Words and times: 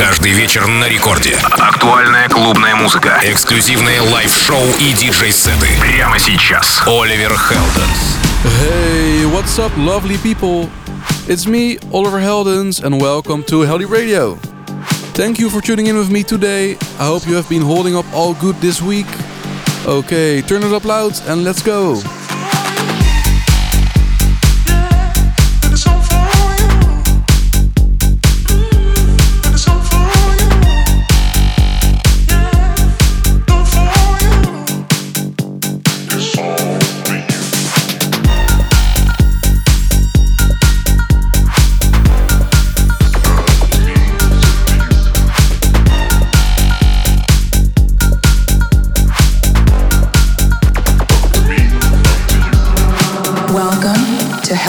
Каждый 0.00 0.32
вечер 0.32 0.66
на 0.66 0.88
рекорде. 0.88 1.36
Актуальная 1.58 2.26
клубная 2.30 2.74
музыка. 2.74 3.20
Эксклюзивные 3.22 4.00
лайв-шоу 4.00 4.64
и 4.78 4.94
диджей-сеты. 4.94 5.68
Прямо 5.78 6.18
сейчас. 6.18 6.80
Оливер 6.86 7.36
Хелденс. 7.36 8.16
Hey, 8.62 9.26
what's 9.30 9.58
up, 9.58 9.70
lovely 9.76 10.16
people? 10.22 10.70
It's 11.28 11.46
me, 11.46 11.78
Oliver 11.92 12.18
Heldens, 12.18 12.82
and 12.82 12.98
welcome 12.98 13.44
to 13.44 13.66
Heldeep 13.66 13.90
Radio. 13.90 14.38
Thank 15.12 15.38
you 15.38 15.50
for 15.50 15.60
tuning 15.60 15.88
in 15.88 15.98
with 15.98 16.10
me 16.10 16.22
today. 16.24 16.78
I 16.98 17.04
hope 17.04 17.26
you 17.28 17.34
have 17.34 17.50
been 17.50 17.60
holding 17.60 17.94
up 17.94 18.06
all 18.14 18.32
good 18.32 18.58
this 18.62 18.80
week. 18.80 19.06
Okay, 19.84 20.40
turn 20.40 20.62
it 20.62 20.72
up 20.72 20.86
loud 20.86 21.12
and 21.28 21.44
let's 21.44 21.60
go. 21.60 22.00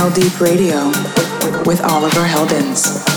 Deep 0.10 0.41
Radio 0.41 0.88
with 1.66 1.80
Oliver 1.84 2.26
Heldens. 2.26 3.11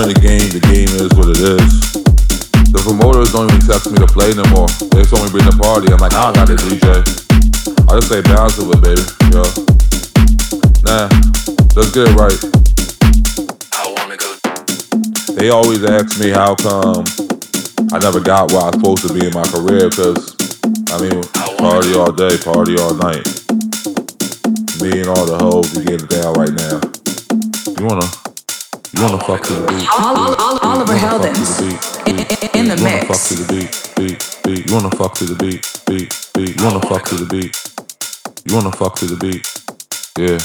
In 0.00 0.08
the 0.08 0.16
game, 0.16 0.48
the 0.48 0.64
game 0.64 0.88
is 0.96 1.12
what 1.12 1.28
it 1.28 1.44
is. 1.44 1.92
The 2.72 2.80
promoters 2.80 3.36
don't 3.36 3.52
even 3.52 3.60
text 3.60 3.92
me 3.92 4.00
to 4.00 4.08
play 4.08 4.32
no 4.32 4.48
more. 4.48 4.64
They 4.96 5.04
just 5.04 5.12
only 5.12 5.28
bring 5.28 5.44
the 5.44 5.52
party. 5.60 5.92
I'm 5.92 6.00
like, 6.00 6.16
nah, 6.16 6.32
I 6.32 6.40
got 6.40 6.48
the 6.48 6.56
DJ. 6.56 7.04
I 7.84 8.00
just 8.00 8.08
say 8.08 8.24
bounce 8.24 8.56
to 8.56 8.64
it, 8.72 8.80
baby. 8.80 9.04
Yo. 9.28 9.44
Nah, 10.88 11.04
let's 11.76 11.92
get 11.92 12.08
it 12.08 12.16
right. 12.16 12.32
They 15.36 15.52
always 15.52 15.84
ask 15.84 16.16
me 16.16 16.32
how 16.32 16.56
come 16.56 17.04
I 17.92 18.00
never 18.00 18.24
got 18.24 18.56
where 18.56 18.64
I 18.64 18.72
was 18.72 18.80
supposed 18.80 19.04
to 19.04 19.12
be 19.12 19.28
in 19.28 19.36
my 19.36 19.44
career 19.52 19.92
because, 19.92 20.32
I 20.88 20.96
mean, 20.96 21.20
party 21.60 21.92
all 21.92 22.08
day, 22.08 22.40
party 22.40 22.80
all 22.80 22.96
night. 22.96 23.28
Me 24.80 25.04
and 25.04 25.12
all 25.12 25.28
the 25.28 25.36
hoes, 25.36 25.68
we 25.76 25.84
getting 25.84 26.08
down 26.08 26.40
right 26.40 26.56
now. 26.56 26.80
You 27.76 27.84
wanna, 27.84 28.08
wanna 28.98 29.18
fuck 29.20 29.42
to 29.44 29.52
the 29.54 29.66
beat. 29.72 29.88
Oliver 29.88 30.36
wanna 30.62 30.86
fuck 30.86 30.86
to 30.86 30.94
Heldens 30.94 31.56
the 31.56 31.64
beat, 31.64 32.08
in- 32.08 32.16
beat, 32.16 32.54
in- 32.54 32.60
in 32.60 32.68
the 32.68 32.76
beat. 32.76 32.84
You 32.84 32.86
wanna 32.86 33.06
fuck 33.06 33.22
to 33.28 33.34
the 33.34 33.46
beat, 33.46 33.70
beat, 33.96 34.40
beat. 34.44 34.66
You 34.68 34.74
wanna 34.74 34.90
fuck 34.90 35.14
to 35.14 35.24
the 35.24 35.34
beat, 35.36 35.62
beat, 35.86 36.30
beat. 36.34 36.56
You 36.58 36.64
wanna 36.64 36.80
fuck 36.80 37.04
to 37.06 37.14
the 37.14 37.26
beat. 37.26 37.56
You 38.46 38.54
wanna 38.56 38.72
fuck 38.72 38.94
to 38.96 39.06
the 39.06 39.16
beat. 39.16 39.46
Yeah. 40.18 40.38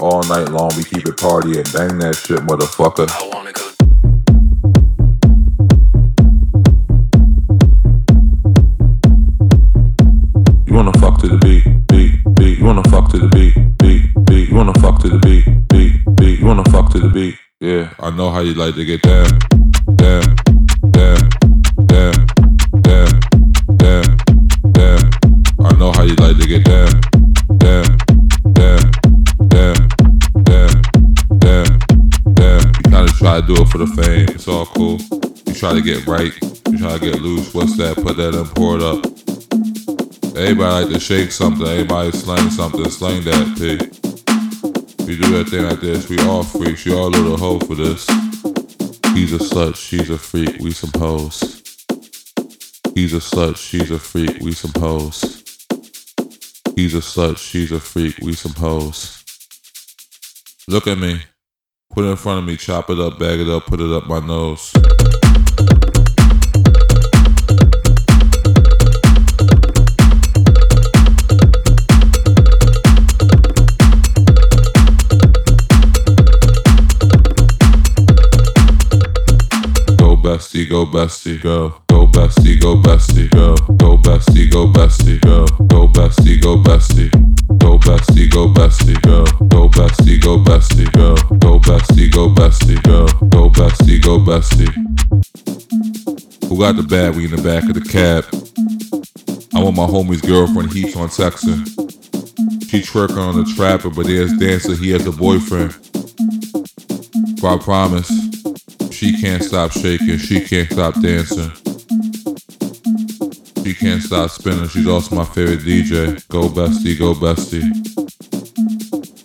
All 0.00 0.22
night 0.24 0.48
long 0.50 0.70
we 0.76 0.84
keep 0.84 1.06
it 1.06 1.16
party 1.16 1.58
and 1.58 1.72
bang 1.72 1.98
that 1.98 2.16
shit, 2.16 2.40
motherfucker. 2.46 3.08
You 10.66 10.74
wanna 10.74 10.92
fuck 10.98 11.18
to 11.20 11.28
the 11.28 11.38
beat, 11.38 11.64
beat, 11.88 12.12
beat. 12.34 12.58
You 12.58 12.64
wanna 12.64 12.82
fuck 12.90 13.08
to 13.10 13.18
the 13.18 13.28
beat, 13.28 13.54
beat, 13.78 14.02
beat. 14.26 14.48
You 14.50 14.56
wanna 14.56 14.74
fuck 14.74 15.00
to 15.02 15.08
the 15.08 15.18
beat, 15.18 15.44
beat, 15.68 16.16
beat. 16.16 16.38
You 16.40 16.46
wanna 16.46 16.64
fuck 16.70 16.90
to 16.92 16.98
the 16.98 17.08
beat. 17.08 17.36
Yeah, 17.60 17.92
I 17.98 18.10
know 18.10 18.30
how 18.30 18.38
you 18.38 18.54
like 18.54 18.76
to 18.76 18.84
get 18.84 19.02
down, 19.02 19.26
down, 19.96 20.22
down, 20.92 21.28
down, 21.86 22.26
down, 22.82 23.20
down, 23.74 24.16
down. 24.70 25.10
I 25.64 25.74
know 25.76 25.90
how 25.90 26.04
you 26.04 26.14
like 26.14 26.38
to 26.38 26.46
get 26.46 26.64
down, 26.64 27.00
down, 27.58 27.98
down, 28.52 28.92
down, 29.48 29.88
down, 30.44 30.82
down, 31.40 31.78
down. 32.34 32.72
You 32.76 32.90
kinda 32.92 33.12
try 33.18 33.40
to 33.40 33.46
do 33.48 33.60
it 33.60 33.68
for 33.70 33.78
the 33.78 33.88
fame. 33.88 34.28
It's 34.28 34.46
all 34.46 34.66
cool. 34.66 35.00
You 35.44 35.54
try 35.54 35.72
to 35.72 35.82
get 35.82 36.06
right. 36.06 36.32
You 36.70 36.78
try 36.78 36.96
to 36.96 37.00
get 37.00 37.20
loose. 37.20 37.52
What's 37.52 37.76
that? 37.78 37.96
Put 37.96 38.18
that 38.18 38.36
in, 38.36 38.46
pour 38.54 38.76
it 38.76 38.82
up. 38.82 39.04
Everybody 40.36 40.84
like 40.84 40.94
to 40.94 41.00
shake 41.00 41.32
something. 41.32 41.66
Everybody 41.66 42.12
slang 42.12 42.50
something. 42.50 42.88
Slang 42.88 43.24
that, 43.24 43.56
P. 43.58 44.07
We 45.08 45.16
do 45.16 45.42
that 45.42 45.48
thing 45.48 45.64
like 45.64 45.80
this. 45.80 46.06
We 46.10 46.18
all 46.18 46.42
freaks. 46.42 46.84
You 46.84 46.98
all 46.98 47.08
little 47.08 47.38
hoe 47.38 47.58
for 47.60 47.74
this. 47.74 48.06
He's 49.14 49.32
a 49.32 49.38
slut. 49.38 49.74
She's 49.74 50.10
a 50.10 50.18
freak. 50.18 50.60
We 50.60 50.70
some 50.72 50.90
hoes. 51.00 51.62
He's 52.94 53.14
a 53.14 53.16
slut. 53.16 53.56
She's 53.56 53.90
a 53.90 53.98
freak. 53.98 54.38
We 54.42 54.52
some 54.52 54.78
hoes. 54.78 55.42
He's 56.76 56.94
a 56.94 56.98
slut. 56.98 57.38
She's 57.38 57.72
a 57.72 57.80
freak. 57.80 58.18
We 58.18 58.34
some 58.34 58.52
hoes. 58.52 59.24
Look 60.68 60.86
at 60.86 60.98
me. 60.98 61.22
Put 61.94 62.04
it 62.04 62.08
in 62.08 62.16
front 62.16 62.40
of 62.40 62.44
me. 62.44 62.58
Chop 62.58 62.90
it 62.90 63.00
up. 63.00 63.18
Bag 63.18 63.40
it 63.40 63.48
up. 63.48 63.64
Put 63.64 63.80
it 63.80 63.90
up 63.90 64.06
my 64.08 64.20
nose. 64.20 64.74
Bestie, 80.28 80.68
go 80.68 80.84
bestie, 80.84 81.40
go. 81.40 81.74
Go 81.88 82.06
bestie, 82.06 82.60
go 82.60 82.76
bestie, 82.76 83.30
go. 83.30 83.54
Go 83.76 83.96
bestie, 83.96 84.50
go 84.50 84.66
bestie, 84.66 85.18
go. 85.20 85.46
Go 85.66 85.88
bestie, 85.88 86.38
go 86.38 86.56
bestie. 86.58 87.10
Go 87.56 87.78
bestie, 87.78 88.30
go 88.30 88.46
bestie, 88.46 89.00
go. 89.00 89.24
Go 89.48 89.68
bestie, 89.70 90.20
go 90.20 90.36
bestie, 90.36 90.92
go. 90.92 91.14
Go 91.38 91.58
bestie, 91.58 92.12
go 92.12 92.28
bestie, 92.28 92.82
go. 92.82 93.06
Go 93.28 93.48
bestie, 93.48 94.02
go 94.02 94.18
bestie. 94.18 94.68
Who 96.48 96.58
got 96.58 96.76
the 96.76 96.82
bag? 96.82 97.16
We 97.16 97.24
in 97.24 97.30
the 97.30 97.42
back 97.42 97.64
of 97.64 97.74
the 97.74 97.80
cab. 97.80 98.24
I 99.54 99.64
want 99.64 99.76
my 99.76 99.86
homie's 99.86 100.20
girlfriend 100.20 100.72
heaps 100.74 100.94
on 100.94 101.08
texting. 101.08 101.64
She 102.68 102.82
twerking 102.82 103.16
on 103.16 103.36
the 103.42 103.50
trapper, 103.56 103.88
but 103.88 104.06
there's 104.06 104.34
dancer. 104.34 104.74
He 104.74 104.90
has 104.90 105.06
a 105.06 105.12
boyfriend. 105.12 105.74
But 107.40 107.54
I 107.54 107.58
promise. 107.64 108.27
She 108.98 109.16
can't 109.20 109.44
stop 109.44 109.70
shaking. 109.70 110.18
She 110.18 110.40
can't 110.40 110.68
stop 110.72 111.00
dancing. 111.00 111.52
She 113.62 113.72
can't 113.72 114.02
stop 114.02 114.28
spinning. 114.28 114.66
She's 114.66 114.88
also 114.88 115.14
my 115.14 115.24
favorite 115.24 115.60
DJ. 115.60 116.26
Go 116.26 116.48
bestie, 116.48 116.98
go 116.98 117.14
bestie. 117.14 117.62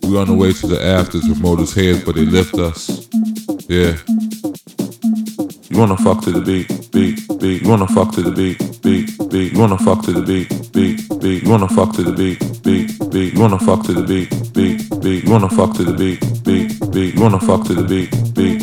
We 0.07 0.15
on 0.15 0.27
the 0.27 0.35
way 0.35 0.53
to 0.53 0.67
the 0.67 0.79
afters 0.79 1.27
with 1.27 1.41
motors 1.41 1.73
heads, 1.73 2.03
but 2.03 2.13
they 2.13 2.21
lift 2.23 2.53
us. 2.53 3.09
Yeah. 3.67 3.97
You 5.71 5.79
wanna 5.79 5.97
fuck 5.97 6.21
to 6.25 6.31
the 6.31 6.41
beat, 6.41 6.67
beat, 6.91 7.39
beat. 7.39 7.63
You 7.63 7.69
wanna 7.69 7.87
fuck 7.87 8.13
to 8.13 8.21
the 8.21 8.29
beat, 8.29 8.59
beat, 8.83 9.17
beat. 9.31 9.53
You 9.53 9.59
wanna 9.59 9.79
fuck 9.79 10.03
to 10.03 10.13
the 10.13 10.21
beat, 10.21 10.49
beat, 10.71 11.19
beat. 11.19 11.43
You 11.43 11.49
wanna 11.49 11.67
fuck 11.67 11.93
to 11.95 12.03
the 12.03 12.11
beat, 12.11 12.39
beat, 12.61 13.09
beat. 13.09 13.33
You 13.33 13.39
wanna 13.41 13.57
fuck 13.57 13.83
to 13.85 13.93
the 13.93 14.03
beat, 14.03 14.29
beat, 14.53 15.01
beat. 15.01 15.23
You 15.23 15.31
wanna 15.31 15.49
fuck 15.49 15.73
to 15.73 15.83
the 15.83 15.93
beat, 15.93 16.21
beat, 16.43 16.91
beat. 16.91 17.15
You 17.15 17.21
wanna 17.21 17.39
fuck 17.39 17.63
to 17.65 17.73
the 17.73 17.81
beat, 17.81 18.11
beat, 18.35 18.62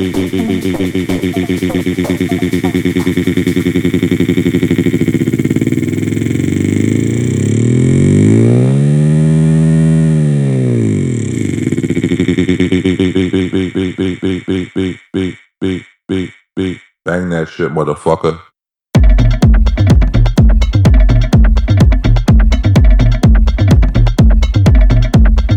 shit, 17.51 17.69
motherfucker. 17.71 18.39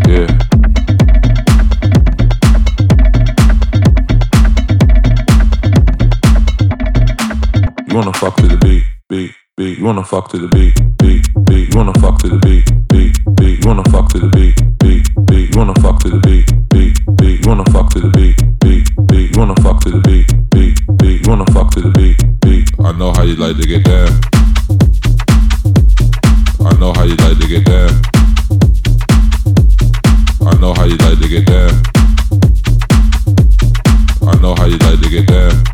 Yeah. 0.08 0.26
You 7.86 7.94
wanna 7.94 8.12
fuck 8.14 8.36
to 8.38 8.48
the 8.48 8.58
beat, 8.60 8.82
beat, 9.08 9.30
beat. 9.56 9.78
You 9.78 9.84
wanna 9.84 10.04
fuck 10.04 10.28
to 10.30 10.38
the 10.38 10.48
beat, 10.48 10.74
beat, 10.98 11.28
beat. 11.44 11.72
You 11.72 11.78
wanna 11.78 11.94
fuck 12.00 12.18
to 12.18 12.28
the 12.28 12.38
beat, 12.38 12.64
beat, 12.88 13.16
beat. 13.36 13.62
You 13.62 13.68
wanna 13.68 13.84
fuck 13.90 14.08
to 14.10 14.18
the 14.18 14.28
beat, 14.28 14.56
beat, 14.78 15.26
beat. 15.26 15.54
You 15.54 15.58
wanna 15.58 15.80
fuck 15.80 16.00
to 16.00 16.10
the 16.10 16.18
beat. 16.18 16.63
You 17.44 17.50
wanna 17.50 17.70
fuck 17.72 17.90
to 17.90 18.00
the 18.00 18.08
beat, 18.08 18.40
beat, 18.60 18.88
beat. 19.06 19.36
You 19.36 19.38
wanna 19.38 19.54
fuck 19.56 19.78
to 19.80 19.90
the 19.90 20.00
beat, 20.00 20.32
beat, 20.48 20.80
beat. 20.96 21.26
You 21.26 21.30
wanna 21.30 21.44
fuck 21.52 21.70
to 21.72 21.82
the 21.82 21.90
beat, 21.90 22.16
beat. 22.40 22.70
I 22.80 22.92
know 22.92 23.12
how 23.12 23.22
you 23.22 23.36
like 23.36 23.58
to 23.58 23.66
get 23.66 23.84
down. 23.84 24.08
I 26.64 26.72
know 26.80 26.94
how 26.94 27.02
you 27.02 27.16
like 27.16 27.38
to 27.38 27.46
get 27.46 27.66
down. 27.66 27.90
I 30.40 30.56
know 30.58 30.72
how 30.72 30.84
you 30.84 30.96
like 30.96 31.20
to 31.20 31.28
get 31.28 31.44
down. 31.44 31.82
I 34.26 34.40
know 34.40 34.54
how 34.54 34.64
you 34.64 34.78
like 34.78 35.00
to 35.02 35.10
get 35.10 35.26
down. 35.26 35.73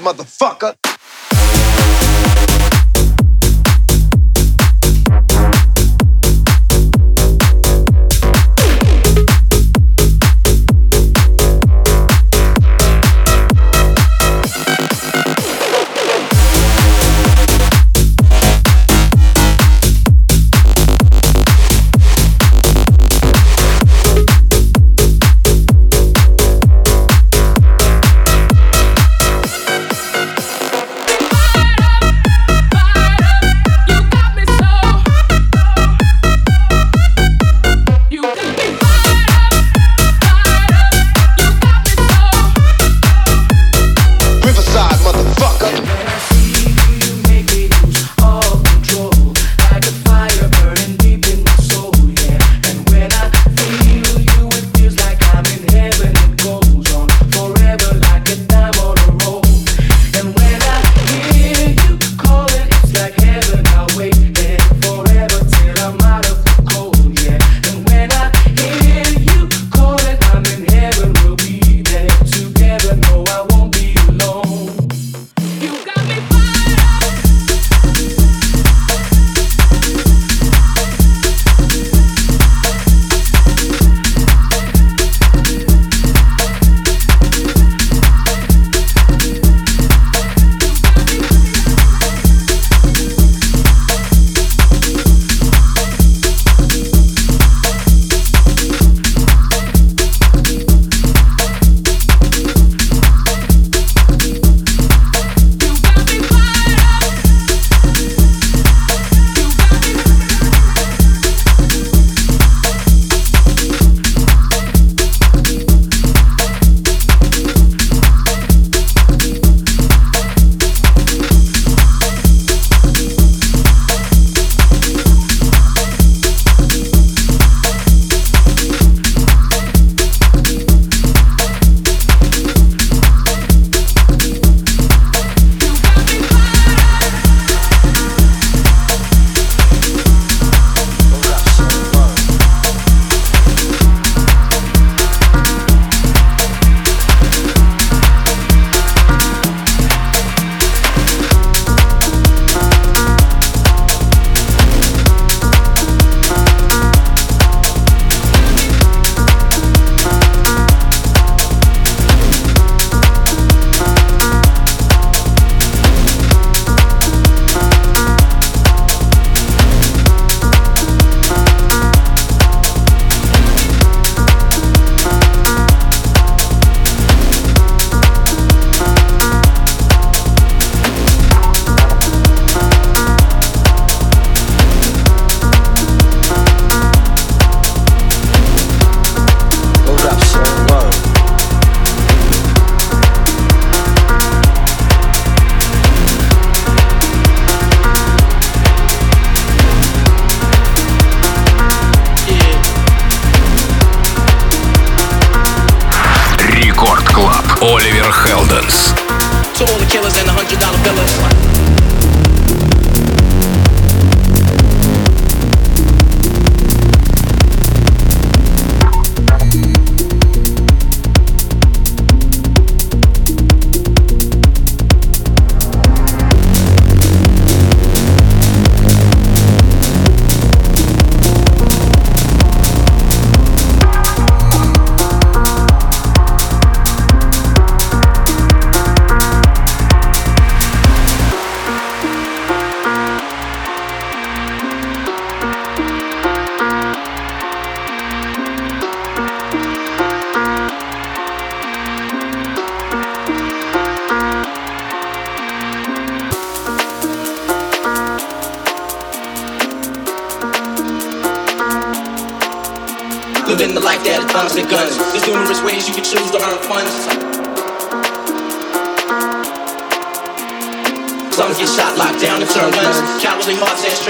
motherfucker. 0.00 0.74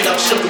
Straight 0.01 0.15
up 0.15 0.21
shook 0.21 0.48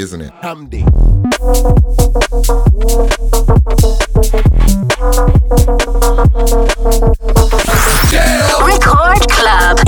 isn't 0.00 0.22
it? 0.22 0.32
Hamdi. 0.40 0.82
Record 8.66 9.28
Club. 9.28 9.78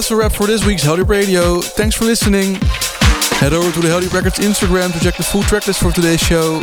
That's 0.00 0.10
a 0.10 0.16
wrap 0.16 0.32
for 0.32 0.46
this 0.46 0.64
week's 0.64 0.82
Heldeep 0.82 1.10
Radio. 1.10 1.60
Thanks 1.60 1.94
for 1.94 2.06
listening. 2.06 2.54
Head 3.36 3.52
over 3.52 3.70
to 3.70 3.80
the 3.80 3.88
Heldeep 3.88 4.14
Records 4.14 4.38
Instagram 4.38 4.94
to 4.94 4.98
check 4.98 5.18
the 5.18 5.22
full 5.22 5.42
tracklist 5.42 5.82
for 5.82 5.92
today's 5.92 6.20
show. 6.20 6.62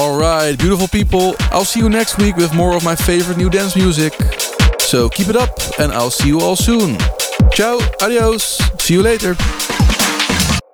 Alright, 0.00 0.56
beautiful 0.60 0.86
people, 0.86 1.34
I'll 1.50 1.64
see 1.64 1.80
you 1.80 1.88
next 1.88 2.16
week 2.18 2.36
with 2.36 2.54
more 2.54 2.76
of 2.76 2.84
my 2.84 2.94
favorite 2.94 3.36
new 3.36 3.50
dance 3.50 3.74
music. 3.74 4.14
So 4.78 5.08
keep 5.08 5.26
it 5.26 5.34
up, 5.34 5.58
and 5.80 5.90
I'll 5.90 6.12
see 6.12 6.28
you 6.28 6.38
all 6.38 6.54
soon. 6.54 6.98
Ciao, 7.50 7.80
adios, 8.00 8.58
see 8.78 8.94
you 8.94 9.02
later. 9.02 9.34